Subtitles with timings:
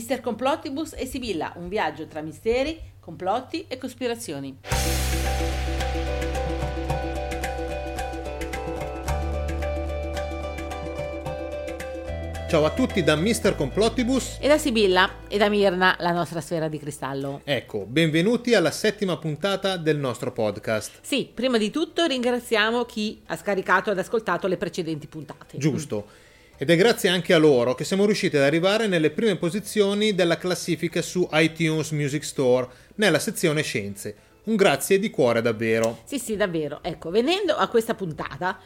[0.00, 4.60] Mister Complottibus e Sibilla, un viaggio tra misteri, complotti e cospirazioni.
[12.48, 13.54] Ciao a tutti da Mr.
[13.54, 17.42] Complottibus E da Sibilla e da Mirna, la nostra sfera di cristallo.
[17.44, 21.00] Ecco, benvenuti alla settima puntata del nostro podcast.
[21.02, 25.58] Sì, prima di tutto ringraziamo chi ha scaricato ed ascoltato le precedenti puntate.
[25.58, 26.28] Giusto.
[26.62, 30.36] Ed è grazie anche a loro che siamo riusciti ad arrivare nelle prime posizioni della
[30.36, 34.14] classifica su iTunes Music Store, nella sezione Scienze.
[34.44, 36.02] Un grazie di cuore davvero.
[36.04, 36.80] Sì, sì, davvero.
[36.82, 38.58] Ecco, venendo a questa puntata,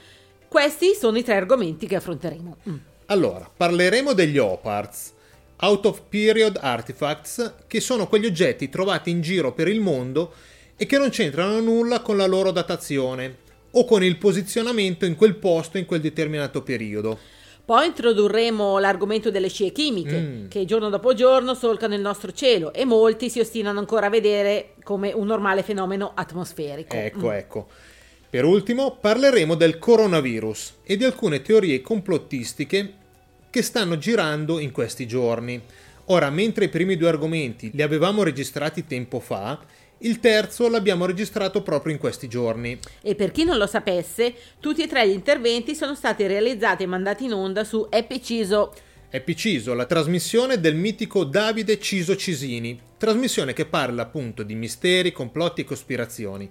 [0.48, 2.56] questi sono i tre argomenti che affronteremo.
[2.68, 2.76] Mm.
[3.06, 5.12] Allora, parleremo degli OPARTS,
[5.60, 10.34] Out of Period Artifacts, che sono quegli oggetti trovati in giro per il mondo
[10.76, 13.36] e che non c'entrano nulla con la loro datazione
[13.70, 17.42] o con il posizionamento in quel posto in quel determinato periodo.
[17.64, 20.48] Poi introdurremo l'argomento delle scie chimiche, Mm.
[20.48, 24.74] che giorno dopo giorno solcano il nostro cielo e molti si ostinano ancora a vedere
[24.82, 26.94] come un normale fenomeno atmosferico.
[26.94, 27.32] Ecco, Mm.
[27.32, 27.66] ecco.
[28.28, 32.92] Per ultimo parleremo del coronavirus e di alcune teorie complottistiche
[33.48, 35.58] che stanno girando in questi giorni.
[36.06, 39.58] Ora, mentre i primi due argomenti li avevamo registrati tempo fa,
[39.98, 42.78] il terzo l'abbiamo registrato proprio in questi giorni.
[43.00, 46.86] E per chi non lo sapesse, tutti e tre gli interventi sono stati realizzati e
[46.86, 48.72] mandati in onda su Epiciso.
[49.08, 55.12] È Piciso, la trasmissione del mitico Davide Ciso Cisini, trasmissione che parla appunto di misteri,
[55.12, 56.50] complotti e cospirazioni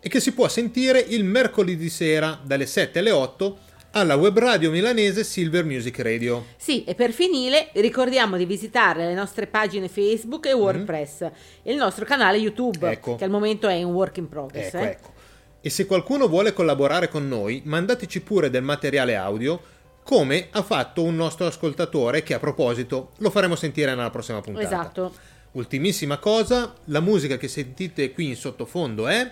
[0.00, 3.58] e che si può sentire il mercoledì sera dalle 7 alle 8
[3.96, 6.46] alla web radio milanese Silver Music Radio.
[6.56, 11.20] Sì, e per finire ricordiamo di visitare le nostre pagine Facebook e WordPress
[11.62, 12.92] e il nostro canale YouTube, Mhm.
[12.92, 13.14] Ecco.
[13.14, 14.74] che al momento è in work in progress.
[14.74, 14.88] Ecco, eh.
[14.88, 15.12] ecco.
[15.60, 19.60] E se qualcuno vuole collaborare con noi, mandateci pure del materiale audio,
[20.02, 24.66] come ha fatto un nostro ascoltatore che a proposito lo faremo sentire nella prossima puntata.
[24.66, 25.14] Esatto.
[25.52, 29.30] Ultimissima cosa, la musica che sentite qui in sottofondo è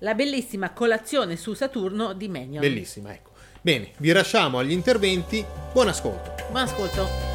[0.00, 2.60] La bellissima colazione su Saturno di Menion.
[2.60, 3.30] bellissima, ecco.
[3.64, 6.34] Bene, vi lasciamo agli interventi, buon ascolto.
[6.50, 7.30] Buon ascolto.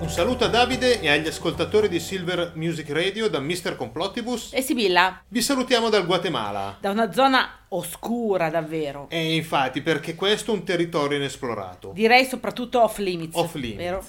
[0.00, 3.76] Un saluto a Davide e agli ascoltatori di Silver Music Radio da Mr.
[3.76, 4.52] Complottibus.
[4.54, 6.76] E Sibilla, Vi salutiamo dal Guatemala.
[6.80, 9.06] da una zona oscura davvero.
[9.10, 11.90] E infatti, perché questo è un territorio inesplorato.
[11.94, 13.36] Direi soprattutto off limits.
[13.36, 13.76] Off limits.
[13.76, 14.04] Vero?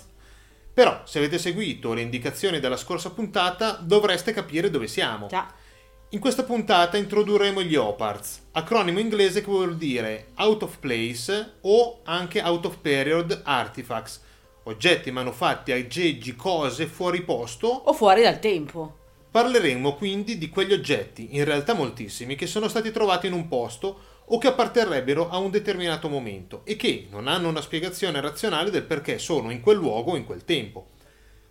[0.74, 5.28] Però, se avete seguito le indicazioni della scorsa puntata, dovreste capire dove siamo.
[5.28, 5.54] Già.
[6.12, 12.00] In questa puntata introdurremo gli OPARTS, acronimo inglese che vuol dire Out of Place o
[12.04, 14.22] anche Out of Period Artifacts,
[14.64, 17.68] oggetti manufatti, aggeggi, cose fuori posto.
[17.68, 18.98] O fuori dal tempo.
[19.30, 24.00] Parleremo quindi di quegli oggetti, in realtà moltissimi, che sono stati trovati in un posto
[24.32, 28.84] o che apparterrebbero a un determinato momento e che non hanno una spiegazione razionale del
[28.84, 30.90] perché sono in quel luogo o in quel tempo.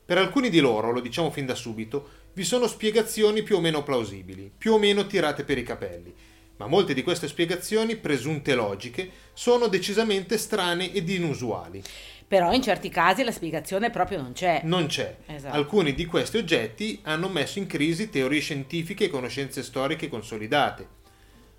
[0.04, 3.82] Per alcuni di loro, lo diciamo fin da subito, vi sono spiegazioni più o meno
[3.82, 6.14] plausibili, più o meno tirate per i capelli,
[6.56, 11.82] ma molte di queste spiegazioni, presunte logiche, sono decisamente strane ed inusuali.
[12.28, 14.60] Però in certi casi la spiegazione proprio non c'è.
[14.64, 15.16] Non c'è.
[15.26, 15.54] Esatto.
[15.54, 20.96] Alcuni di questi oggetti hanno messo in crisi teorie scientifiche e conoscenze storiche consolidate.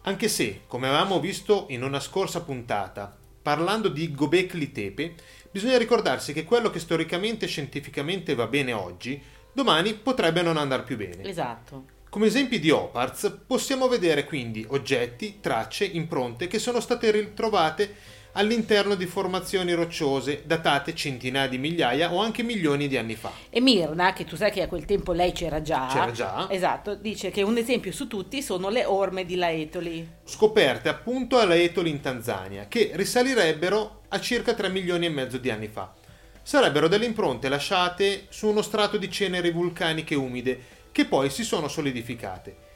[0.03, 5.15] Anche se, come avevamo visto in una scorsa puntata, parlando di Gobekli Tepe,
[5.51, 9.21] bisogna ricordarsi che quello che storicamente e scientificamente va bene oggi,
[9.51, 11.23] domani potrebbe non andare più bene.
[11.23, 11.97] Esatto.
[12.09, 17.95] Come esempi di OPARTS possiamo vedere quindi oggetti, tracce, impronte che sono state ritrovate
[18.33, 23.31] all'interno di formazioni rocciose datate centinaia di migliaia o anche milioni di anni fa.
[23.49, 25.87] E Mirna, che tu sai che a quel tempo lei c'era già.
[25.91, 26.47] C'era già.
[26.49, 30.07] Esatto, dice che un esempio su tutti sono le orme di Laetoli.
[30.23, 35.49] Scoperte appunto alla Etoli in Tanzania, che risalirebbero a circa 3 milioni e mezzo di
[35.49, 35.93] anni fa.
[36.41, 41.67] Sarebbero delle impronte lasciate su uno strato di ceneri vulcaniche umide che poi si sono
[41.67, 42.67] solidificate.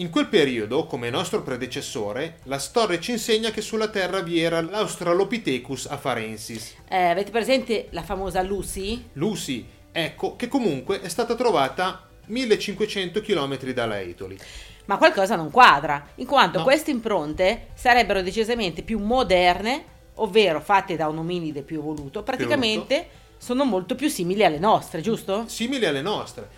[0.00, 4.60] In quel periodo, come nostro predecessore, la storia ci insegna che sulla Terra vi era
[4.60, 6.76] l'Australopithecus afarensis.
[6.88, 9.08] Eh, avete presente la famosa Lucy?
[9.14, 14.38] Lucy, ecco, che comunque è stata trovata 1500 km dalla Etoli.
[14.84, 16.64] Ma qualcosa non quadra, in quanto No.
[16.64, 19.84] queste impronte sarebbero decisamente più moderne,
[20.14, 25.44] ovvero fatte da un ominide più evoluto, praticamente sono molto più simili alle nostre, giusto?
[25.48, 26.57] simili alle nostre.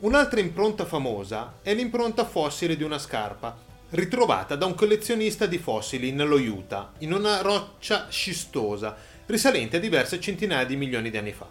[0.00, 3.58] Un'altra impronta famosa è l'impronta fossile di una scarpa,
[3.90, 8.96] ritrovata da un collezionista di fossili nello Utah, in una roccia scistosa,
[9.26, 11.48] risalente a diverse centinaia di milioni di anni fa.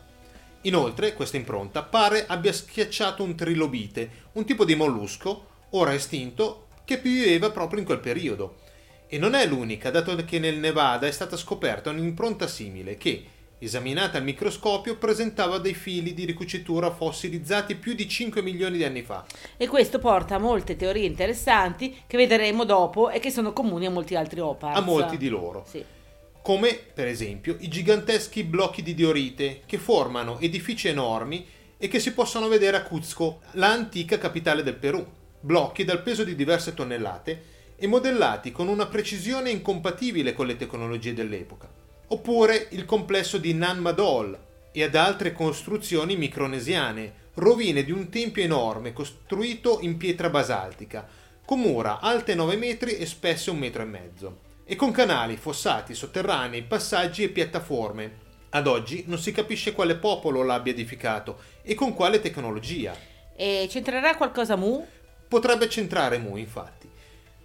[0.61, 6.99] Inoltre, questa impronta pare abbia schiacciato un trilobite, un tipo di mollusco, ora estinto, che
[6.99, 8.59] viveva proprio in quel periodo.
[9.07, 13.25] E non è l'unica, dato che nel Nevada è stata scoperta un'impronta simile che,
[13.59, 19.01] esaminata al microscopio, presentava dei fili di ricucitura fossilizzati più di 5 milioni di anni
[19.01, 19.25] fa.
[19.57, 23.89] E questo porta a molte teorie interessanti che vedremo dopo e che sono comuni a
[23.89, 24.77] molti altri opars.
[24.77, 25.65] A molti di loro.
[25.67, 25.83] Sì.
[26.41, 31.45] Come, per esempio, i giganteschi blocchi di diorite che formano edifici enormi
[31.77, 35.05] e che si possono vedere a Cuzco, la antica capitale del Perù.
[35.39, 41.13] Blocchi dal peso di diverse tonnellate e modellati con una precisione incompatibile con le tecnologie
[41.13, 44.37] dell'epoca oppure il complesso di Nan Madol
[44.71, 51.07] e ad altre costruzioni micronesiane, rovine di un tempio enorme costruito in pietra basaltica,
[51.43, 55.93] con mura alte 9 metri e spesse un metro e mezzo, e con canali, fossati,
[55.93, 58.25] sotterranei, passaggi e piattaforme.
[58.49, 62.95] Ad oggi non si capisce quale popolo l'abbia edificato e con quale tecnologia.
[63.35, 64.85] E c'entrerà qualcosa Mu?
[65.27, 66.76] Potrebbe centrare Mu, infatti.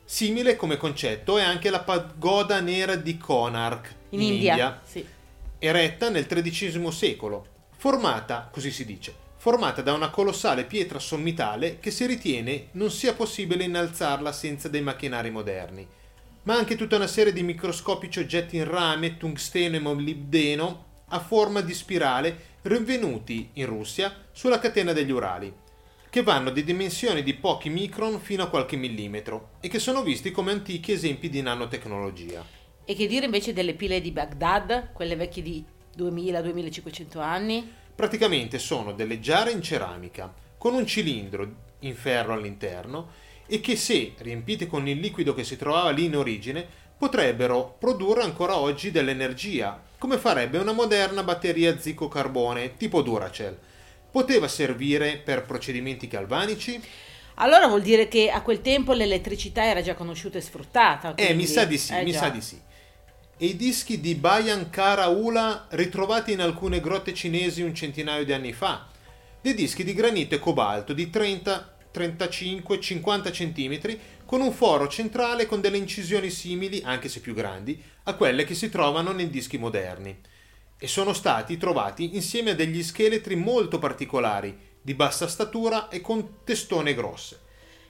[0.05, 5.07] Simile come concetto è anche la pagoda nera di Konark, in, in India, India sì.
[5.59, 7.47] eretta nel XIII secolo,
[7.77, 13.15] formata, così si dice, formata da una colossale pietra sommitale che si ritiene non sia
[13.15, 15.87] possibile innalzarla senza dei macchinari moderni,
[16.45, 21.61] ma anche tutta una serie di microscopici oggetti in rame, tungsteno e molibdeno a forma
[21.61, 25.53] di spirale rinvenuti in Russia sulla catena degli Urali,
[26.13, 30.31] che vanno di dimensioni di pochi micron fino a qualche millimetro e che sono visti
[30.31, 32.45] come antichi esempi di nanotecnologia.
[32.85, 35.65] E che dire invece delle pile di Baghdad, quelle vecchie di
[35.97, 37.67] 2000-2500 anni?
[37.95, 43.09] Praticamente sono delle giare in ceramica con un cilindro in ferro all'interno
[43.47, 46.67] e che se riempite con il liquido che si trovava lì in origine
[46.99, 53.59] potrebbero produrre ancora oggi dell'energia, come farebbe una moderna batteria zicco-carbone tipo Duracell.
[54.13, 56.81] Poteva servire per procedimenti galvanici?
[57.37, 61.15] Allora vuol dire che a quel tempo l'elettricità era già conosciuta e sfruttata.
[61.15, 61.33] Quindi...
[61.33, 62.19] Eh, mi sa di sì, eh, mi già.
[62.19, 62.61] sa di sì
[63.43, 68.33] e i dischi di Bayan Kara Ula ritrovati in alcune grotte cinesi un centinaio di
[68.33, 68.87] anni fa,
[69.41, 75.47] dei dischi di granito e cobalto di 30, 35, 50 cm con un foro centrale
[75.47, 79.59] con delle incisioni simili, anche se più grandi, a quelle che si trovano nei dischi
[79.59, 80.17] moderni.
[80.83, 86.39] E sono stati trovati insieme a degli scheletri molto particolari, di bassa statura e con
[86.43, 87.39] testone grosse.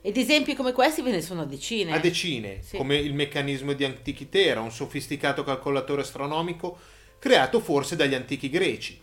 [0.02, 1.94] Ed esempi come questi ve ne sono a decine.
[1.94, 2.76] A decine, sì.
[2.76, 6.78] come il meccanismo di Antichitera, un sofisticato calcolatore astronomico
[7.18, 9.00] creato forse dagli antichi greci.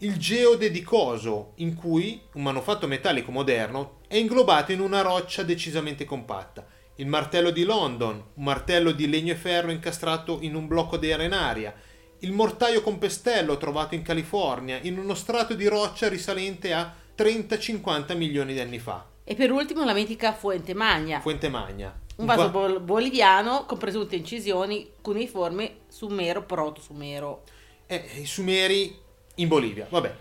[0.00, 5.42] Il geode di Coso, in cui un manufatto metallico moderno è inglobato in una roccia
[5.42, 6.66] decisamente compatta.
[6.96, 11.10] Il martello di London, un martello di legno e ferro incastrato in un blocco di
[11.10, 11.74] arenaria.
[12.22, 18.16] Il mortaio con pestello trovato in California in uno strato di roccia risalente a 30-50
[18.16, 19.04] milioni di anni fa.
[19.24, 21.18] E per ultimo la mitica Fuente Magna.
[21.18, 21.92] Fuente Magna.
[22.18, 27.42] Un vaso bol- boliviano con presunte incisioni cuneiformi sumero, proto-sumero.
[27.86, 28.96] Eh, i sumeri
[29.36, 30.14] in Bolivia, vabbè.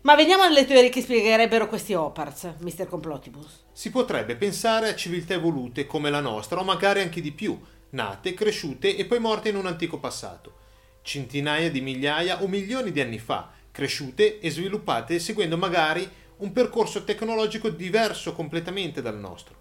[0.00, 2.88] Ma veniamo alle teorie che spiegherebbero questi opars, Mr.
[2.88, 3.66] Complotibus.
[3.70, 7.56] Si potrebbe pensare a civiltà evolute come la nostra, o magari anche di più,
[7.90, 10.66] nate, cresciute e poi morte in un antico passato.
[11.08, 16.06] Centinaia di migliaia o milioni di anni fa, cresciute e sviluppate seguendo magari
[16.40, 19.56] un percorso tecnologico diverso completamente dal nostro.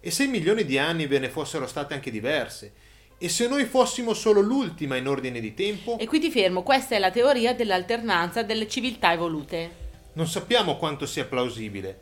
[0.00, 2.72] E se milioni di anni ve ne fossero state anche diverse,
[3.16, 5.98] e se noi fossimo solo l'ultima in ordine di tempo?
[6.00, 9.70] E qui ti fermo, questa è la teoria dell'alternanza delle civiltà evolute.
[10.14, 11.96] Non sappiamo quanto sia plausibile,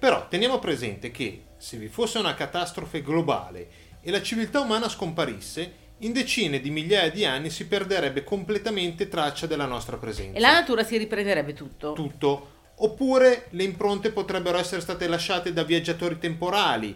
[0.00, 3.68] però teniamo presente che se vi fosse una catastrofe globale
[4.00, 9.46] e la civiltà umana scomparisse, in decine di migliaia di anni si perderebbe completamente traccia
[9.46, 10.36] della nostra presenza.
[10.36, 11.92] E la natura si riprenderebbe tutto.
[11.92, 16.94] Tutto Oppure le impronte potrebbero essere state lasciate da viaggiatori temporali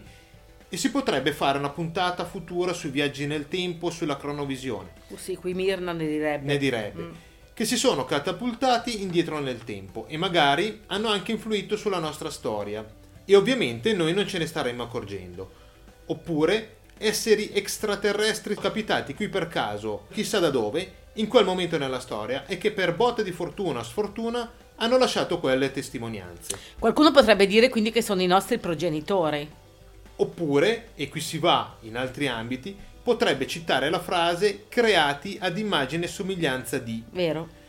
[0.69, 4.93] e si potrebbe fare una puntata futura sui viaggi nel tempo, sulla cronovisione.
[5.09, 6.45] Oh sì, qui Mirna ne direbbe.
[6.45, 7.01] Ne direbbe.
[7.01, 7.11] Mm.
[7.53, 12.85] Che si sono catapultati indietro nel tempo e magari hanno anche influito sulla nostra storia.
[13.25, 15.51] E ovviamente noi non ce ne staremmo accorgendo.
[16.05, 22.45] Oppure esseri extraterrestri capitati qui per caso, chissà da dove, in quel momento nella storia
[22.45, 26.57] e che per botte di fortuna o sfortuna hanno lasciato quelle testimonianze.
[26.79, 29.49] Qualcuno potrebbe dire quindi che sono i nostri progenitori.
[30.15, 36.05] Oppure, e qui si va in altri ambiti, potrebbe citare la frase creati ad immagine
[36.05, 37.03] e somiglianza di.
[37.11, 37.59] Vero.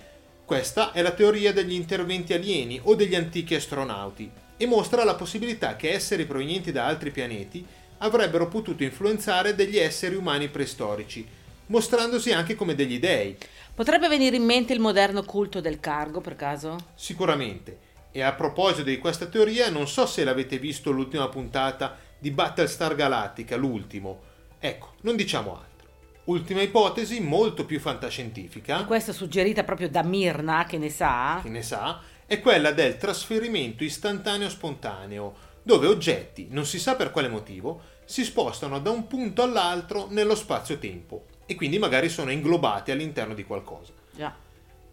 [0.44, 5.76] Questa è la teoria degli interventi alieni o degli antichi astronauti e mostra la possibilità
[5.76, 7.66] che esseri provenienti da altri pianeti
[8.02, 11.26] avrebbero potuto influenzare degli esseri umani preistorici,
[11.66, 13.36] mostrandosi anche come degli dei.
[13.74, 16.76] Potrebbe venire in mente il moderno culto del cargo, per caso?
[16.94, 17.90] Sicuramente.
[18.12, 22.94] E a proposito di questa teoria, non so se l'avete visto l'ultima puntata di Battlestar
[22.94, 24.20] Galactica, l'ultimo.
[24.58, 25.88] Ecco, non diciamo altro.
[26.24, 28.80] Ultima ipotesi, molto più fantascientifica.
[28.80, 31.40] E questa suggerita proprio da Mirna, che ne sa.
[31.42, 37.10] Che ne sa, è quella del trasferimento istantaneo spontaneo, dove oggetti, non si sa per
[37.10, 42.90] quale motivo, si spostano da un punto all'altro nello spazio-tempo e quindi magari sono inglobati
[42.90, 43.92] all'interno di qualcosa.
[44.10, 44.34] Già.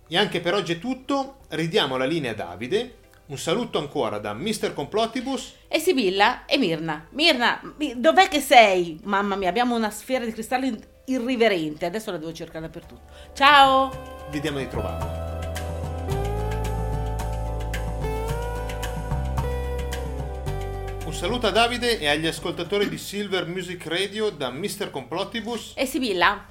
[0.07, 2.95] E anche per oggi è tutto, ridiamo la linea a Davide.
[3.27, 4.73] Un saluto ancora da Mr.
[4.73, 7.05] Complotibus E Sibilla e Mirna.
[7.11, 8.99] Mirna, mi- dov'è che sei?
[9.03, 10.75] Mamma mia, abbiamo una sfera di cristallo
[11.05, 11.85] irriverente.
[11.85, 13.01] Adesso la devo cercare dappertutto.
[13.33, 14.27] Ciao!
[14.31, 15.28] Vediamo di trovarlo.
[21.09, 24.91] Un saluto a Davide e agli ascoltatori di Silver Music Radio da Mr.
[24.91, 25.71] Complotibus.
[25.75, 26.45] E Sibilla?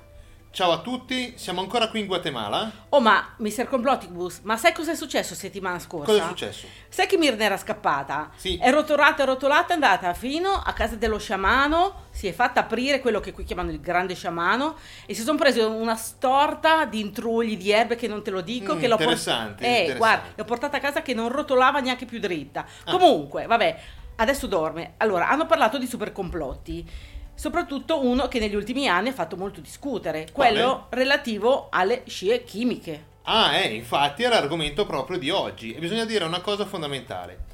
[0.51, 2.87] Ciao a tutti, siamo ancora qui in Guatemala.
[2.89, 3.69] Oh ma, Mr.
[3.69, 6.11] Complotibus, ma sai cosa è successo settimana scorsa?
[6.11, 6.67] Cosa è successo?
[6.89, 8.31] Sai che Mirna era scappata?
[8.35, 8.59] Sì.
[8.61, 13.21] È rotolata, rotolata, è andata fino a casa dello sciamano, si è fatta aprire quello
[13.21, 14.75] che qui chiamano il grande sciamano
[15.07, 18.75] e si sono presi una storta di intrugli di erbe che non te lo dico.
[18.75, 19.99] Mm, che l'ho interessante, Eh, interessante.
[19.99, 22.67] guarda, l'ho portata a casa che non rotolava neanche più dritta.
[22.87, 23.81] Comunque, vabbè,
[24.19, 24.95] adesso dorme.
[24.99, 26.89] Allora, hanno parlato di super complotti.
[27.35, 33.17] Soprattutto uno che negli ultimi anni ha fatto molto discutere, quello relativo alle scie chimiche.
[33.23, 37.45] Ah, eh, infatti è l'argomento proprio di oggi e bisogna dire una cosa fondamentale.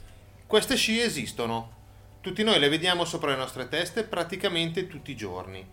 [0.46, 1.72] Queste scie esistono.
[2.20, 5.66] Tutti noi le vediamo sopra le nostre teste praticamente tutti i giorni.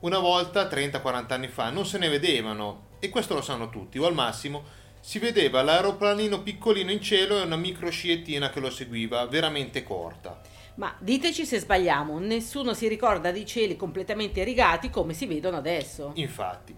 [0.00, 4.06] Una volta, 30-40 anni fa, non se ne vedevano e questo lo sanno tutti, o
[4.06, 4.62] al massimo
[5.04, 10.40] si vedeva l'aeroplanino piccolino in cielo e una micro sciettina che lo seguiva, veramente corta.
[10.76, 16.12] Ma diteci se sbagliamo, nessuno si ricorda di cieli completamente rigati come si vedono adesso.
[16.14, 16.74] Infatti,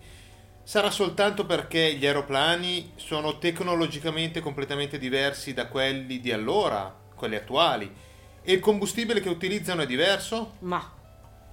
[0.62, 7.93] sarà soltanto perché gli aeroplani sono tecnologicamente completamente diversi da quelli di allora, quelli attuali,
[8.43, 10.54] e il combustibile che utilizzano è diverso?
[10.61, 11.02] Ma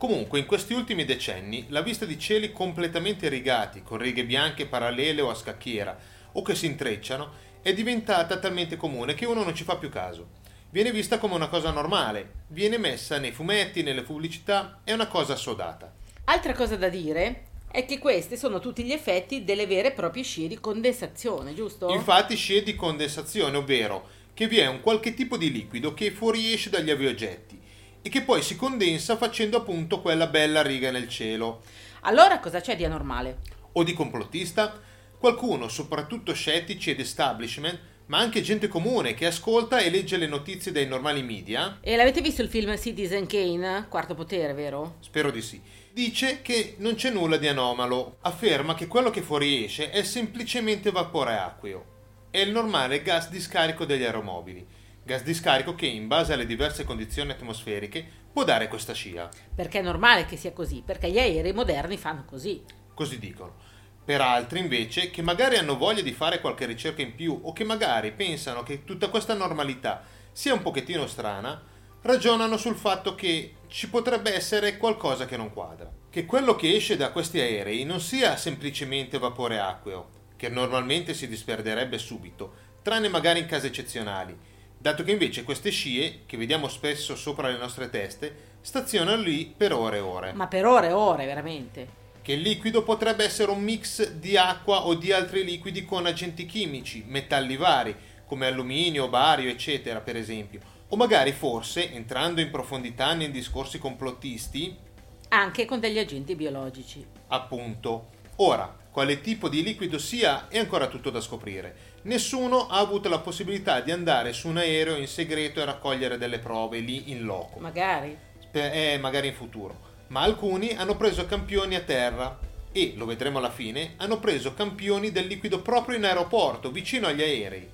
[0.01, 5.21] Comunque, in questi ultimi decenni, la vista di cieli completamente rigati, con righe bianche parallele
[5.21, 5.95] o a scacchiera,
[6.33, 10.39] o che si intrecciano, è diventata talmente comune che uno non ci fa più caso.
[10.69, 15.33] Viene vista come una cosa normale, viene messa nei fumetti, nelle pubblicità, è una cosa
[15.33, 15.93] assodata.
[16.25, 20.23] altra cosa da dire è che questi sono tutti gli effetti delle vere e proprie
[20.23, 21.89] scie di condensazione, giusto?
[21.89, 26.69] Infatti scie di condensazione, ovvero che vi è un qualche tipo di liquido che fuoriesce
[26.69, 27.59] dagli aviogetti
[28.01, 31.61] e che poi si condensa facendo appunto quella bella riga nel cielo.
[32.01, 33.37] Allora cosa c'è di anormale?
[33.73, 34.89] O di complottista?
[35.21, 40.71] Qualcuno, soprattutto scettici ed establishment, ma anche gente comune che ascolta e legge le notizie
[40.71, 43.85] dai normali media, E l'avete visto il film Citizen Kane?
[43.87, 44.95] Quarto potere, vero?
[44.99, 45.61] spero di sì,
[45.93, 51.37] dice che non c'è nulla di anomalo, afferma che quello che fuoriesce è semplicemente vapore
[51.37, 51.85] acqueo.
[52.31, 54.65] È il normale gas di scarico degli aeromobili,
[55.03, 59.81] gas di scarico che in base alle diverse condizioni atmosferiche può dare questa scia, Perché
[59.81, 62.59] è normale che sia così, perché gli aerei moderni fanno così.
[62.95, 63.69] così dicono.
[64.03, 67.63] Per altri invece che magari hanno voglia di fare qualche ricerca in più o che
[67.63, 71.61] magari pensano che tutta questa normalità sia un pochettino strana,
[72.01, 75.89] ragionano sul fatto che ci potrebbe essere qualcosa che non quadra.
[76.09, 81.27] Che quello che esce da questi aerei non sia semplicemente vapore acqueo, che normalmente si
[81.27, 84.35] disperderebbe subito, tranne magari in casi eccezionali,
[84.77, 89.73] dato che invece queste scie, che vediamo spesso sopra le nostre teste, stazionano lì per
[89.73, 91.99] ore e ore Ma per ore e ore, veramente.
[92.21, 96.45] Che il liquido potrebbe essere un mix di acqua o di altri liquidi con agenti
[96.45, 100.59] chimici, metalli vari, come alluminio, bario, eccetera, per esempio.
[100.89, 104.89] O magari forse, entrando in profondità nei discorsi complottisti,
[105.29, 107.05] Anche con degli agenti biologici.
[107.29, 108.09] appunto.
[108.37, 111.75] Ora, quale tipo di liquido sia è ancora tutto da scoprire.
[112.03, 116.39] Nessuno ha avuto la possibilità di andare su un aereo in segreto e raccogliere delle
[116.39, 117.59] prove lì in loco.
[117.59, 118.17] Magari.
[118.51, 119.89] Eh, magari in futuro.
[120.11, 122.37] Ma alcuni hanno preso campioni a terra
[122.73, 127.21] e, lo vedremo alla fine, hanno preso campioni del liquido proprio in aeroporto, vicino agli
[127.21, 127.69] aerei.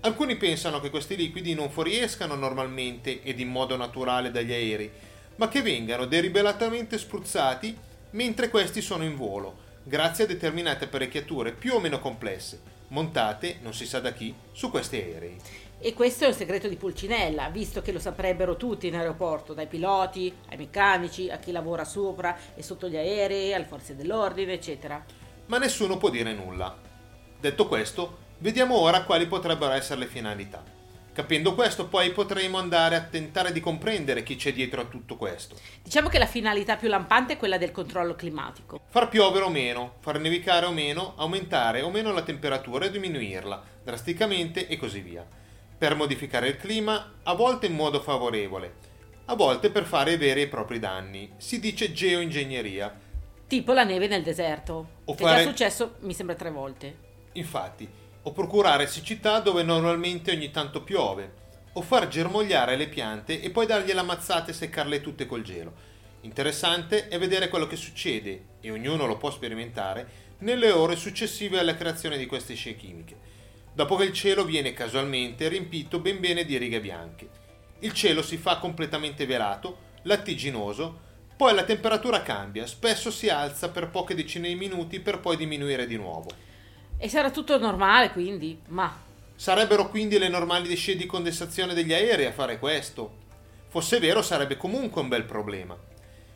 [0.00, 4.90] Alcuni pensano che questi liquidi non fuoriescano normalmente ed in modo naturale dagli aerei,
[5.36, 7.74] ma che vengano deliberatamente spruzzati
[8.10, 13.72] mentre questi sono in volo, grazie a determinate apparecchiature più o meno complesse, montate, non
[13.72, 15.38] si sa da chi, su questi aerei.
[15.82, 19.66] E questo è un segreto di Pulcinella, visto che lo saprebbero tutti in aeroporto, dai
[19.66, 25.02] piloti, ai meccanici, a chi lavora sopra e sotto gli aerei, alle forze dell'ordine, eccetera.
[25.46, 26.76] ma nessuno può dire nulla.
[27.40, 30.62] Detto questo, vediamo ora quali potrebbero essere le finalità.
[31.14, 35.56] Capendo questo, poi potremo andare a tentare di comprendere chi c'è dietro a tutto questo.
[35.82, 38.80] Diciamo che la finalità più lampante è quella del controllo climatico.
[38.86, 43.62] Far piovere o meno, far nevicare o meno, aumentare o meno la temperatura e diminuirla
[43.82, 45.26] drasticamente e così via.
[45.80, 48.74] Per modificare il clima, a volte in modo favorevole,
[49.24, 51.32] a volte per fare veri e propri danni.
[51.38, 52.94] Si dice geoingegneria.
[53.46, 56.96] Tipo la neve nel deserto, O che fare- è successo, mi sembra, tre volte.
[57.32, 57.88] Infatti,
[58.20, 61.32] o procurare siccità dove normalmente ogni tanto piove,
[61.72, 65.72] o far germogliare le piante e poi dargli la mazzata e seccarle tutte col gelo.
[66.20, 71.74] Interessante è vedere quello che succede, e ognuno lo può sperimentare, nelle ore successive alla
[71.74, 73.29] creazione di queste scie chimiche,
[73.72, 77.28] dopo che il cielo viene casualmente riempito ben bene di righe bianche.
[77.80, 83.88] Il cielo si fa completamente velato, lattiginoso, poi la temperatura cambia, spesso si alza per
[83.88, 86.30] poche decine di minuti per poi diminuire di nuovo.
[86.98, 89.08] E sarà tutto normale, quindi, ma
[89.40, 93.10] Sarebbero quindi le normali scie di condensazione degli aerei a fare questo?
[93.68, 95.74] Fosse vero sarebbe comunque un bel problema.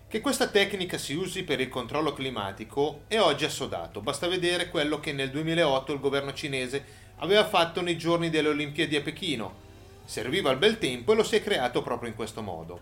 [0.09, 5.01] Che questa tecnica si usi per il controllo climatico è oggi assodato, basta vedere quello
[5.01, 6.83] che nel 2008 il governo cinese
[7.17, 9.63] aveva fatto nei giorni delle Olimpiadi a Pechino.
[10.05, 12.81] Serviva il bel tempo e lo si è creato proprio in questo modo.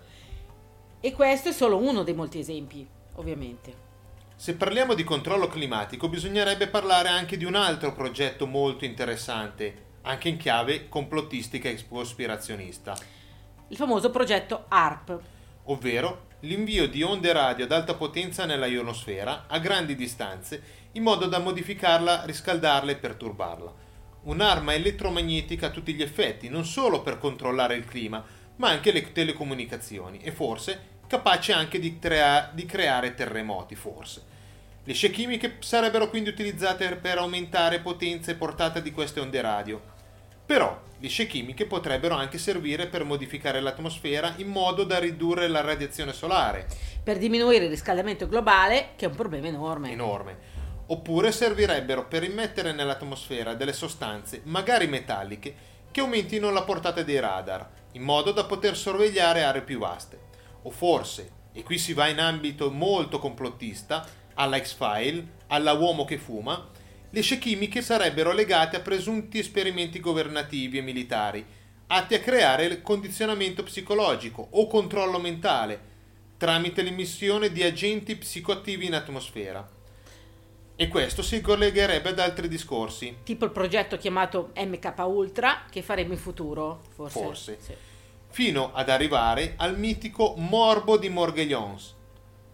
[1.01, 3.91] E questo è solo uno dei molti esempi, ovviamente.
[4.37, 10.29] Se parliamo di controllo climatico bisognerebbe parlare anche di un altro progetto molto interessante, anche
[10.29, 12.97] in chiave complottistica e cospirazionista.
[13.69, 15.21] Il famoso progetto ARP.
[15.65, 21.27] ovvero l'invio di onde radio ad alta potenza nella ionosfera a grandi distanze in modo
[21.27, 23.73] da modificarla, riscaldarla e perturbarla.
[24.25, 28.25] Un'arma elettromagnetica a tutti gli effetti, non solo per controllare il clima,
[28.57, 34.23] ma anche le telecomunicazioni e forse capace anche di, crea- di creare terremoti, forse.
[34.85, 39.81] Le scie chimiche sarebbero quindi utilizzate per aumentare potenza e portata di queste onde radio.
[40.45, 45.61] Però le scie chimiche potrebbero anche servire per modificare l'atmosfera in modo da ridurre la
[45.61, 46.67] radiazione solare,
[47.02, 49.91] Per diminuire il riscaldamento globale, che è un problema enorme.
[49.91, 50.61] enorme.
[50.87, 55.55] Oppure servirebbero per immettere nell'atmosfera delle sostanze, magari metalliche,
[55.91, 60.19] che aumentino la portata dei radar, in modo da poter sorvegliare aree più vaste.
[60.62, 66.19] O forse, e qui si va in ambito molto complottista, alla X-File, alla uomo che
[66.19, 66.71] fuma,
[67.11, 71.45] le chimiche sarebbero legate a presunti esperimenti governativi e militari,
[71.88, 75.90] atti a creare il condizionamento psicologico o controllo mentale,
[76.38, 79.81] tramite l'emissione di agenti psicoattivi in atmosfera.
[80.74, 86.12] E questo si collegherebbe ad altri discorsi, Tipo il progetto chiamato MK Ultra, che faremo
[86.12, 87.18] in futuro, forse.
[87.18, 87.58] Forse.
[87.61, 87.74] Sì.
[88.30, 91.94] fino ad arrivare al mitico morbo di Morgellons,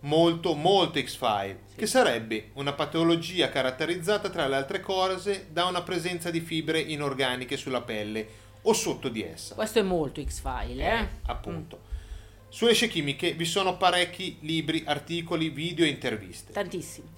[0.00, 6.30] molto molto X-File, che sarebbe una patologia caratterizzata tra le altre cose da una presenza
[6.30, 9.54] di fibre inorganiche sulla pelle o sotto di essa.
[9.54, 11.00] Questo è molto X-File, eh?
[11.00, 11.80] Eh, appunto.
[12.48, 16.52] Sulle scie chimiche vi sono parecchi libri, articoli, video e interviste.
[16.52, 17.08] Tantissimi.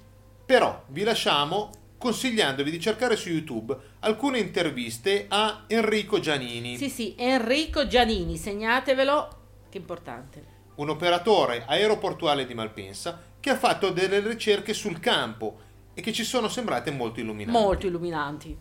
[0.51, 7.15] Però vi lasciamo consigliandovi di cercare su YouTube alcune interviste a Enrico Giannini, Sì, sì,
[7.17, 9.37] Enrico Giannini, segnatevelo,
[9.69, 10.45] che importante.
[10.75, 15.57] un operatore aeroportuale di Malpensa che ha fatto delle ricerche sul campo
[15.93, 17.57] e che ci sono sembrate molto illuminanti.
[17.57, 18.57] Molto illuminanti.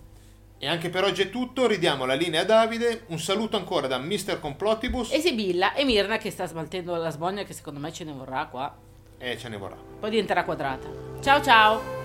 [0.59, 3.99] E anche per oggi è tutto, ridiamo la linea a Davide, un saluto ancora da
[3.99, 4.39] Mr.
[4.39, 8.13] Complottibus E Sibilla e Mirna che sta smaltendo la sbogna che secondo me ce ne
[8.13, 8.89] vorrà qua.
[9.23, 9.77] E ce ne vorrà.
[10.01, 10.89] Poi diventerà quadrata.
[11.21, 11.99] Ciao ciao!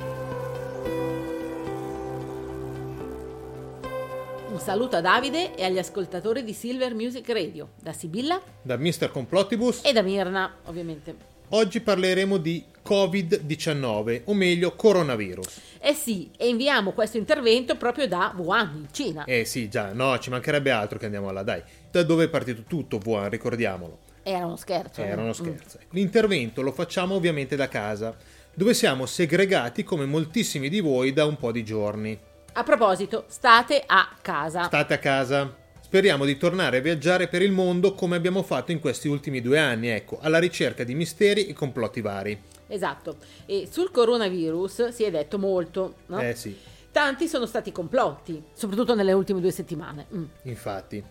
[4.49, 9.10] Un saluto a Davide e agli ascoltatori di Silver Music Radio, da Sibilla Da Mr.
[9.12, 11.15] Complottibus e da Mirna, ovviamente.
[11.49, 15.60] oggi parleremo di Covid-19, o meglio coronavirus.
[15.80, 19.23] Eh sì, e inviamo questo intervento proprio da Wuhan, in Cina.
[19.25, 21.62] Eh sì, già, no, ci mancherebbe altro che andiamo là, dai.
[21.91, 23.99] Da dove è partito tutto, Wuhan, ricordiamolo.
[24.27, 25.01] Era uno scherzo.
[25.03, 25.33] Era uno Mm.
[25.33, 25.79] scherzo.
[25.91, 28.15] L'intervento lo facciamo ovviamente da casa,
[28.55, 32.17] dove siamo segregati come moltissimi di voi da un po' di giorni.
[32.53, 34.63] A proposito, state a casa.
[34.63, 35.55] State a casa.
[35.79, 39.59] Speriamo di tornare a viaggiare per il mondo come abbiamo fatto in questi ultimi due
[39.59, 42.41] anni, ecco, alla ricerca di misteri e complotti vari.
[42.65, 43.17] Esatto.
[43.45, 46.19] E sul coronavirus si è detto molto, no?
[46.19, 46.57] Eh sì,
[46.91, 50.07] Tanti sono stati complotti, soprattutto nelle ultime due settimane.
[50.15, 50.23] Mm.
[50.43, 51.03] infatti.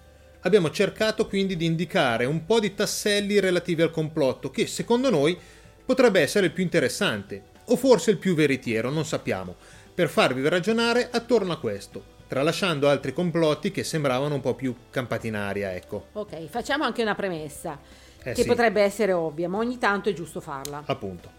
[0.46, 5.38] Abbiamo cercato quindi di indicare un po' di tasselli relativi al complotto che, secondo noi,
[5.87, 9.57] potrebbe essere il più interessante, o forse il più veritiero, non sappiamo,
[9.94, 15.28] per farvi ragionare attorno a questo, tralasciando altri complotti che sembravano un po' più campati
[15.28, 16.09] in aria, ecco.
[16.12, 17.78] Ok, facciamo anche una premessa,
[18.22, 18.46] Eh che sì.
[18.46, 20.83] potrebbe essere ovvia, ma ogni tanto è giusto farla.
[20.85, 21.30] Appunto.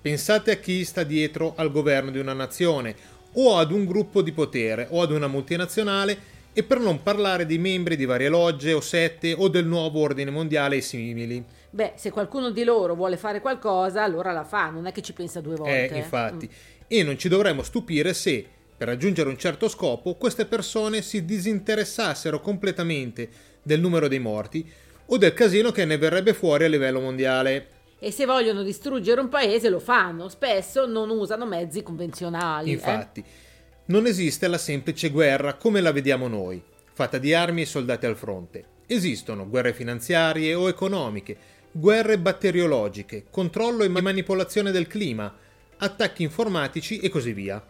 [0.00, 2.96] Pensate a chi sta dietro al governo di una nazione,
[3.34, 7.56] o ad un gruppo di potere, o ad una multinazionale, e per non parlare di
[7.56, 11.44] membri di varie logge o sette o del nuovo ordine mondiale e simili.
[11.70, 15.12] Beh, se qualcuno di loro vuole fare qualcosa, allora la fa, non è che ci
[15.12, 15.88] pensa due volte.
[15.88, 16.46] Eh, infatti.
[16.46, 16.84] Mm.
[16.88, 18.44] E non ci dovremmo stupire se,
[18.76, 23.28] per raggiungere un certo scopo, queste persone si disinteressassero completamente
[23.62, 24.68] del numero dei morti
[25.06, 27.68] o del casino che ne verrebbe fuori a livello mondiale.
[28.00, 32.72] E se vogliono distruggere un paese lo fanno, spesso non usano mezzi convenzionali.
[32.72, 33.46] eh.
[33.88, 38.18] Non esiste la semplice guerra come la vediamo noi, fatta di armi e soldati al
[38.18, 38.64] fronte.
[38.86, 41.34] Esistono guerre finanziarie o economiche,
[41.72, 45.34] guerre batteriologiche, controllo e manipolazione del clima,
[45.78, 47.64] attacchi informatici e così via.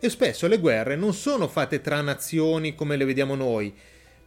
[0.00, 3.70] E spesso le guerre non sono fatte tra nazioni come le vediamo noi,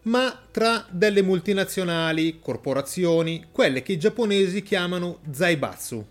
[0.04, 6.06] ma tra delle multinazionali, corporazioni, quelle che i giapponesi chiamano zaibatsu.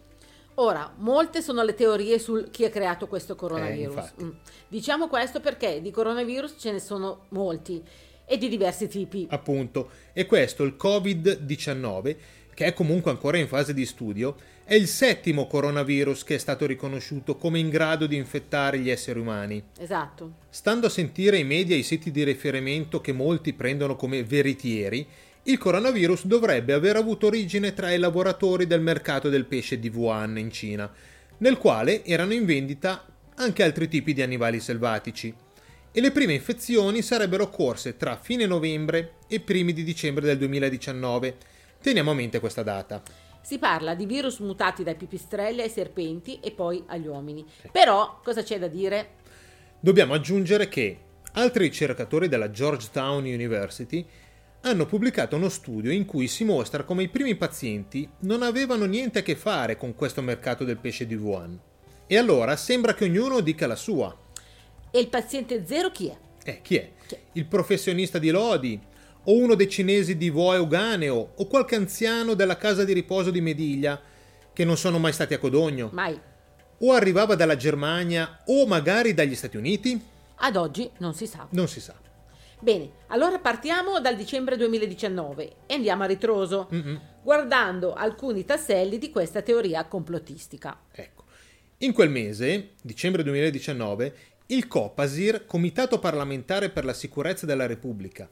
[0.55, 4.13] Ora, molte sono le teorie sul chi ha creato questo Eh, coronavirus.
[4.23, 4.31] Mm.
[4.69, 7.83] Diciamo questo perché di coronavirus ce ne sono molti
[8.27, 9.27] e di diversi tipi.
[9.31, 12.17] appunto, e questo, il Covid-19,
[12.55, 16.65] che è comunque ancora in fase di studio, è il settimo coronavirus che è stato
[16.67, 19.61] riconosciuto come in grado di infettare gli esseri umani.
[19.79, 20.35] Esatto.
[20.49, 25.05] Stando a sentire i media e i siti di riferimento che molti prendono come veritieri,
[25.45, 30.37] il coronavirus dovrebbe aver avuto origine tra i lavoratori del mercato del pesce di Wuhan
[30.37, 30.93] in Cina,
[31.39, 35.35] nel quale erano in vendita anche altri tipi di animali selvatici.
[35.93, 41.37] E le prime infezioni sarebbero occorse tra fine novembre e primi di dicembre del 2019.
[41.81, 43.03] Teniamo a mente questa data.
[43.41, 47.45] Si parla di virus mutati dai pipistrelli ai serpenti e poi agli uomini.
[47.73, 49.13] Però cosa c'è da dire?
[49.81, 50.99] Dobbiamo aggiungere che
[51.33, 54.07] altri ricercatori della Georgetown University
[54.63, 59.21] hanno pubblicato uno studio in cui si mostra come i primi pazienti non avevano niente
[59.21, 61.59] a che fare con questo mercato del pesce di Wuhan.
[62.07, 64.15] E allora sembra che ognuno dica la sua.
[64.91, 66.17] E il paziente zero chi è?
[66.45, 66.93] Eh, chi è?
[67.07, 67.21] Chi è?
[67.33, 68.79] Il professionista di Lodi?
[69.25, 71.33] O uno dei cinesi di Vo Euganeo?
[71.37, 74.01] O qualche anziano della casa di riposo di Mediglia
[74.53, 75.91] che non sono mai stati a Codogno?
[75.93, 76.19] Mai.
[76.79, 80.03] O arrivava dalla Germania o magari dagli Stati Uniti?
[80.37, 81.47] Ad oggi non si sa.
[81.51, 81.95] Non si sa.
[82.63, 87.01] Bene, allora partiamo dal dicembre 2019 e andiamo a ritroso, Mm-mm.
[87.23, 90.79] guardando alcuni tasselli di questa teoria complottistica.
[90.93, 91.25] Ecco.
[91.79, 94.15] In quel mese, dicembre 2019,
[94.49, 98.29] il COPASIR, Comitato parlamentare per la sicurezza della Repubblica,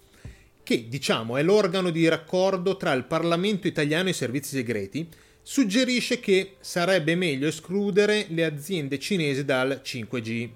[0.63, 5.09] che diciamo è l'organo di raccordo tra il Parlamento italiano e i servizi segreti,
[5.41, 10.51] suggerisce che sarebbe meglio escludere le aziende cinesi dal 5G.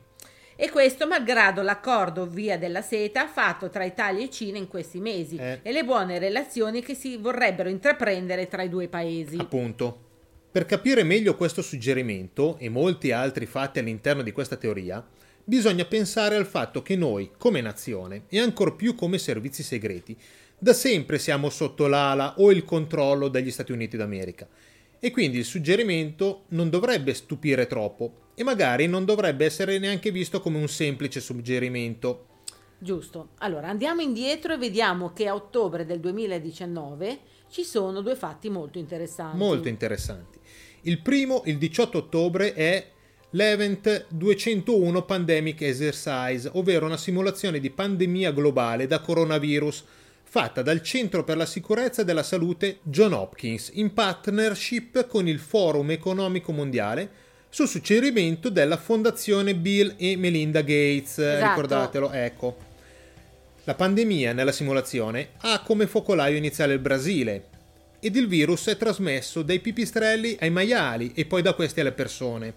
[0.54, 5.36] E questo malgrado l'accordo via della seta fatto tra Italia e Cina in questi mesi
[5.36, 5.60] Eh.
[5.62, 9.36] e le buone relazioni che si vorrebbero intraprendere tra i due paesi.
[9.38, 10.10] Appunto.
[10.52, 15.02] Per capire meglio questo suggerimento e molti altri fatti all'interno di questa teoria,
[15.42, 20.14] bisogna pensare al fatto che noi, come nazione, e ancor più come servizi segreti,
[20.58, 24.46] da sempre siamo sotto l'ala o il controllo degli Stati Uniti d'America.
[25.00, 30.40] E quindi il suggerimento non dovrebbe stupire troppo e magari non dovrebbe essere neanche visto
[30.40, 32.26] come un semplice suggerimento.
[32.78, 33.30] Giusto.
[33.38, 38.78] Allora andiamo indietro e vediamo che a ottobre del 2019 ci sono due fatti molto
[38.78, 39.36] interessanti.
[39.36, 40.38] molto interessanti.
[40.82, 42.90] Il primo, il 18 ottobre, è
[43.30, 49.84] l'Event 201 Pandemic Exercise, ovvero una simulazione di pandemia globale da coronavirus
[50.24, 55.92] fatta dal Centro per la Sicurezza della Salute John Hopkins in partnership con il Forum
[55.92, 61.48] Economico Mondiale su suggerimento della Fondazione Bill e Melinda Gates, Esatto.
[61.48, 62.56] ricordatelo, ecco.
[63.64, 67.44] La pandemia nella simulazione ha come focolaio iniziale il Brasile
[68.00, 72.54] ed il virus è trasmesso dai pipistrelli ai maiali e poi da questi alle persone.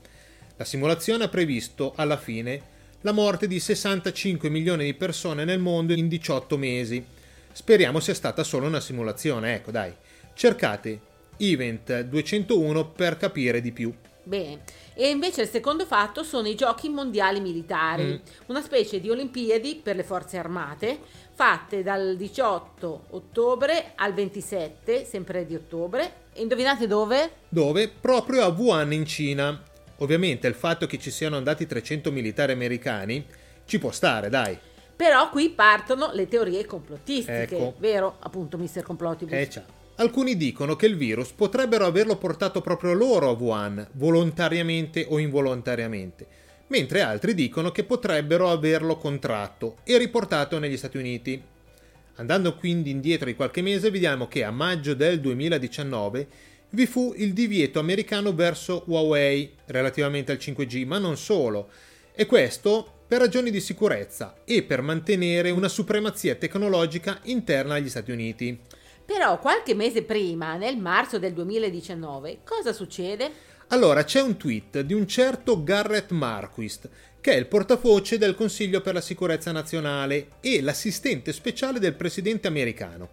[0.56, 2.62] La simulazione ha previsto alla fine
[3.02, 7.06] la morte di 65 milioni di persone nel mondo in 18 mesi.
[7.52, 9.94] Speriamo sia stata solo una simulazione, ecco dai.
[10.34, 11.00] Cercate
[11.36, 13.94] Event 201 per capire di più.
[14.26, 14.62] Bene.
[14.96, 18.16] E invece il secondo fatto sono i giochi mondiali militari, Mm.
[18.48, 21.00] una specie di Olimpiadi per le forze armate
[21.34, 26.24] fatte dal 18 ottobre al 27, sempre di ottobre.
[26.34, 27.32] E indovinate dove?
[27.50, 29.62] dove proprio a Wuhan in Cina.
[30.00, 33.26] Ovviamente il fatto che ci siano andati 300 militari americani
[33.66, 34.58] ci può stare, dai.
[34.96, 37.76] Però qui partono le teorie complottistiche, Ecco.
[37.80, 38.16] vero?
[38.20, 38.82] Appunto, Mr.
[38.82, 39.34] Complottibus.
[39.34, 39.64] Eh già.
[39.98, 46.28] Alcuni dicono che il virus potrebbero averlo portato proprio loro a Wuhan, volontariamente o involontariamente,
[46.68, 51.42] mentre altri dicono che potrebbero averlo contratto e riportato negli Stati Uniti.
[52.16, 56.28] Andando quindi indietro di qualche mese, vediamo che a maggio del 2019
[56.72, 61.70] vi fu il divieto americano verso Huawei relativamente al 5G, ma non solo.
[62.14, 68.12] E questo per ragioni di sicurezza e per mantenere una supremazia tecnologica interna agli Stati
[68.12, 68.60] Uniti.
[69.06, 73.32] Però qualche mese prima, nel marzo del 2019, cosa succede?
[73.68, 76.90] Allora c'è un tweet di un certo Garrett Marquist,
[77.22, 82.48] che è il portavoce del Consiglio per la sicurezza nazionale e l'assistente speciale del presidente
[82.48, 83.10] americano.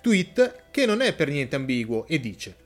[0.00, 2.56] Tweet che non è per niente ambiguo e dice: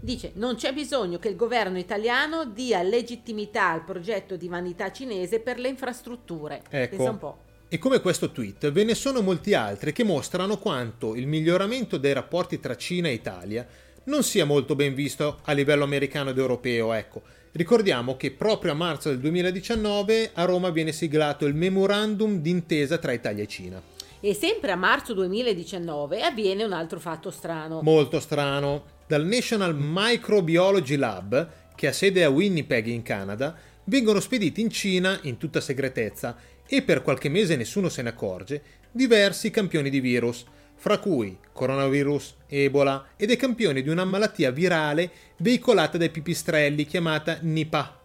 [0.00, 5.40] dice non c'è bisogno che il governo italiano dia legittimità al progetto di vanità cinese
[5.40, 6.62] per le infrastrutture.
[6.68, 6.96] Ecco.
[6.96, 7.38] Pensa un po'.
[7.72, 12.12] E come questo tweet ve ne sono molti altri che mostrano quanto il miglioramento dei
[12.12, 13.64] rapporti tra Cina e Italia
[14.06, 17.22] non sia molto ben visto a livello americano ed europeo, ecco.
[17.52, 23.12] Ricordiamo che proprio a marzo del 2019 a Roma viene siglato il memorandum d'intesa tra
[23.12, 23.80] Italia e Cina.
[24.18, 27.82] E sempre a marzo 2019 avviene un altro fatto strano.
[27.82, 28.82] Molto strano.
[29.06, 35.18] Dal National Microbiology Lab, che ha sede a Winnipeg in Canada, vengono spediti in Cina
[35.22, 36.36] in tutta segretezza
[36.72, 40.44] e per qualche mese nessuno se ne accorge diversi campioni di virus
[40.76, 47.38] fra cui coronavirus, ebola e dei campioni di una malattia virale veicolata dai pipistrelli chiamata
[47.40, 48.00] Nipah.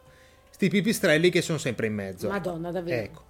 [0.49, 2.27] Sti pipistrelli che sono sempre in mezzo.
[2.27, 3.01] Madonna, davvero.
[3.03, 3.23] Ecco.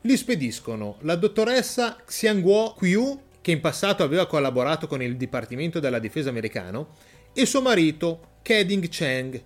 [0.00, 6.00] Li spediscono la dottoressa Xiangguo Qiu, che in passato aveva collaborato con il Dipartimento della
[6.00, 6.96] Difesa americano,
[7.32, 9.42] e suo marito, Keding Cheng,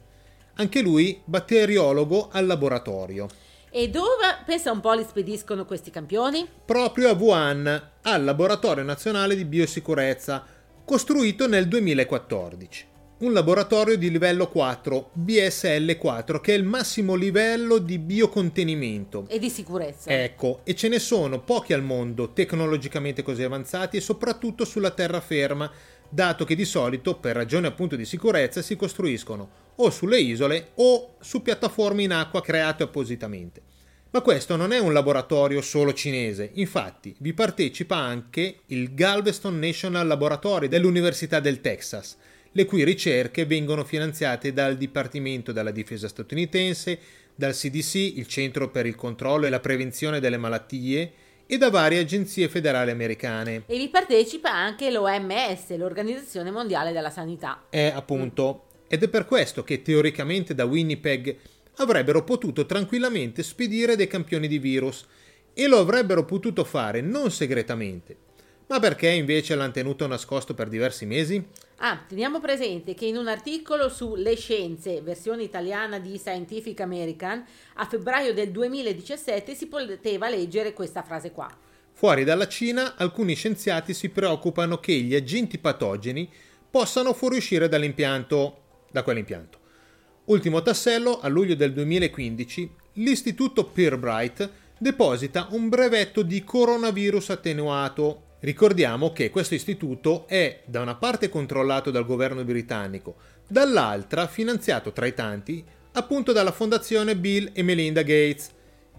[0.55, 3.29] anche lui batteriologo al laboratorio.
[3.79, 6.49] E dove, pensa un po', li spediscono questi campioni?
[6.65, 10.43] Proprio a Wuhan, al Laboratorio Nazionale di Biosicurezza,
[10.83, 12.87] costruito nel 2014.
[13.19, 19.27] Un laboratorio di livello 4, BSL4, che è il massimo livello di biocontenimento.
[19.29, 20.09] E di sicurezza.
[20.09, 25.71] Ecco, e ce ne sono pochi al mondo tecnologicamente così avanzati e soprattutto sulla terraferma,
[26.09, 31.17] dato che di solito, per ragioni appunto di sicurezza, si costruiscono o sulle isole o
[31.21, 33.63] su piattaforme in acqua create appositamente.
[34.11, 40.07] Ma questo non è un laboratorio solo cinese, infatti vi partecipa anche il Galveston National
[40.07, 42.17] Laboratory dell'Università del Texas,
[42.53, 46.99] le cui ricerche vengono finanziate dal Dipartimento della Difesa statunitense,
[47.35, 51.13] dal CDC, il Centro per il controllo e la prevenzione delle malattie,
[51.47, 53.63] e da varie agenzie federali americane.
[53.67, 57.67] E vi partecipa anche l'OMS, l'Organizzazione Mondiale della Sanità.
[57.71, 61.37] È appunto ed è per questo che teoricamente da Winnipeg
[61.77, 65.05] avrebbero potuto tranquillamente spedire dei campioni di virus
[65.53, 68.25] e lo avrebbero potuto fare non segretamente.
[68.69, 71.43] Ma perché invece l'hanno tenuto nascosto per diversi mesi?
[71.77, 77.45] Ah, teniamo presente che in un articolo su Le Scienze, versione italiana di Scientific American,
[77.75, 81.49] a febbraio del 2017 si poteva leggere questa frase qua.
[81.93, 86.29] Fuori dalla Cina, alcuni scienziati si preoccupano che gli agenti patogeni
[86.69, 88.65] possano fuoriuscire dall'impianto
[88.97, 89.59] da quell'impianto.
[90.25, 98.23] Ultimo tassello, a luglio del 2015, l'istituto Pirbright deposita un brevetto di coronavirus attenuato.
[98.41, 105.05] Ricordiamo che questo istituto è da una parte controllato dal governo britannico, dall'altra finanziato tra
[105.05, 108.51] i tanti appunto dalla fondazione Bill e Melinda Gates,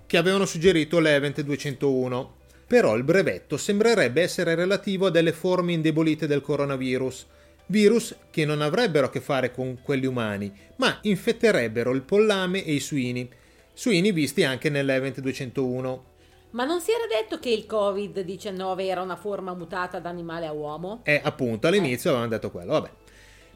[0.05, 2.35] che avevano suggerito l'Event 201.
[2.67, 7.25] Però il brevetto sembrerebbe essere relativo a delle forme indebolite del coronavirus,
[7.67, 12.73] virus che non avrebbero a che fare con quelli umani, ma infetterebbero il pollame e
[12.73, 13.29] i suini,
[13.73, 16.05] suini visti anche nell'Event 201.
[16.51, 20.53] Ma non si era detto che il Covid-19 era una forma mutata da animale a
[20.53, 21.01] uomo?
[21.03, 22.13] Eh, appunto, all'inizio eh.
[22.13, 22.71] avevano detto quello.
[22.71, 22.89] Vabbè.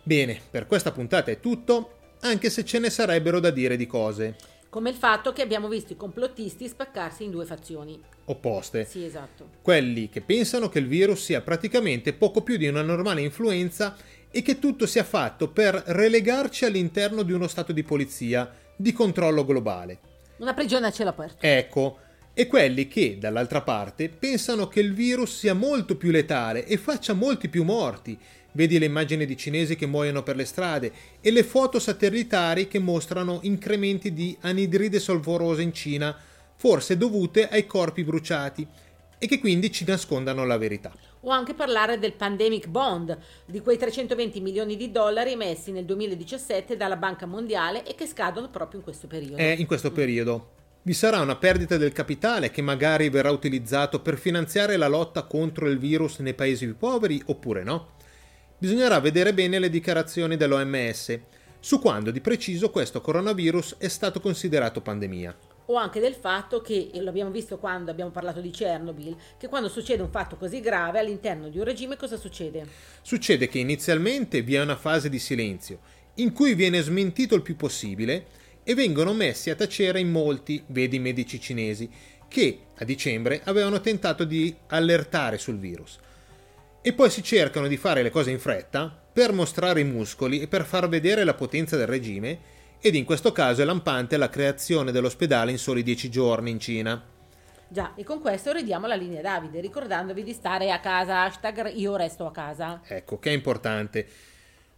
[0.04, 4.36] Bene, per questa puntata è tutto, anche se ce ne sarebbero da dire di cose.
[4.72, 8.02] Come il fatto che abbiamo visto i complottisti spaccarsi in due fazioni.
[8.24, 8.86] Opposte.
[8.86, 9.50] Sì, esatto.
[9.62, 13.98] Quelli che pensano che il virus sia praticamente poco più di una normale influenza
[14.32, 19.44] e che tutto sia fatto per relegarci all'interno di uno stato di polizia, di controllo
[19.44, 20.00] globale.
[20.38, 21.46] Una prigione a cielo aperto.
[21.46, 21.98] Ecco,
[22.34, 27.12] e quelli che, dall'altra parte, pensano che il virus sia molto più letale e faccia
[27.12, 28.18] molti più morti
[28.54, 32.80] Vedi le immagini di cinesi che muoiono per le strade e le foto satellitari che
[32.80, 36.16] mostrano incrementi di anidride solvorosa in Cina,
[36.56, 38.68] forse dovute ai corpi bruciati,
[39.24, 40.92] e che quindi ci nascondano la verità.
[41.22, 46.76] O anche parlare del pandemic bond, di quei 320 milioni di dollari emessi nel 2017
[46.76, 49.38] dalla Banca Mondiale e che scadono proprio in questo periodo.
[49.38, 50.60] Eh, in questo periodo.
[50.82, 55.70] Vi sarà una perdita del capitale che magari verrà utilizzato per finanziare la lotta contro
[55.70, 58.00] il virus nei paesi più poveri oppure no?
[58.62, 61.20] Bisognerà vedere bene le dichiarazioni dell'OMS
[61.60, 65.36] su quando di preciso questo coronavirus è stato considerato pandemia.
[65.66, 69.68] O anche del fatto che, e l'abbiamo visto quando abbiamo parlato di Chernobyl, che quando
[69.68, 72.68] succede un fatto così grave all'interno di un regime cosa succede?
[73.02, 75.80] Succede che inizialmente vi è una fase di silenzio,
[76.16, 78.28] in cui viene smentito il più possibile
[78.62, 81.90] e vengono messi a tacere in molti, vedi i medici cinesi,
[82.28, 85.98] che a dicembre avevano tentato di allertare sul virus
[86.82, 90.48] e poi si cercano di fare le cose in fretta per mostrare i muscoli e
[90.48, 92.40] per far vedere la potenza del regime
[92.80, 97.04] ed in questo caso è lampante la creazione dell'ospedale in soli dieci giorni in Cina.
[97.68, 101.96] Già, e con questo ridiamo la linea Davide, ricordandovi di stare a casa, hashtag io
[101.96, 102.82] resto a casa.
[102.86, 104.08] Ecco, che è importante.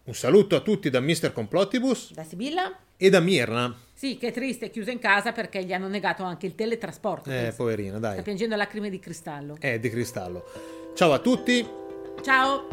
[0.04, 1.32] Un saluto a tutti da Mr.
[1.32, 2.76] Complottibus Da Sibilla?
[2.96, 3.74] e da Mirna.
[3.94, 7.30] Sì, che è triste, è chiusa in casa perché gli hanno negato anche il teletrasporto.
[7.30, 7.56] Eh, pensa.
[7.56, 8.22] poverina, Sta dai.
[8.22, 9.56] piangendo lacrime di cristallo.
[9.58, 10.44] È di cristallo.
[10.94, 11.82] Ciao a tutti.
[12.24, 12.64] Ciao!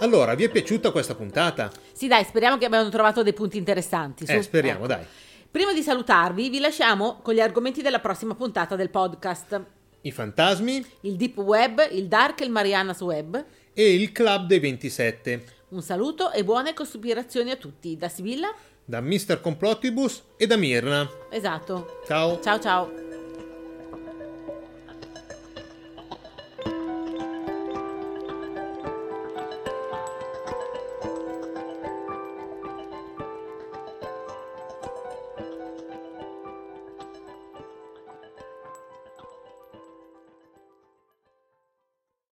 [0.00, 1.72] Allora, vi è piaciuta questa puntata?
[1.92, 4.26] Sì, dai, speriamo che abbiano trovato dei punti interessanti.
[4.26, 4.32] su.
[4.32, 4.86] Eh, speriamo, Ecco.
[4.86, 5.04] dai.
[5.50, 9.60] Prima di salutarvi, vi lasciamo con gli argomenti della prossima puntata del podcast.
[10.02, 13.44] I fantasmi Il Deep Web, il Dark e il Marianas Web.
[13.72, 15.44] e il Club dei 27.
[15.70, 17.96] Un saluto e buone cospirazioni a tutti.
[17.96, 18.54] Da Sibilla?
[18.84, 19.40] Da Mr.
[19.40, 21.08] Complottibus e da Mirna.
[21.30, 22.02] Esatto.
[22.06, 22.40] Ciao.
[22.40, 23.07] Ciao ciao.